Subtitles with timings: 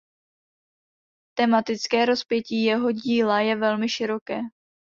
[1.37, 4.39] Tematické rozpětí jeho díla je velmi široké.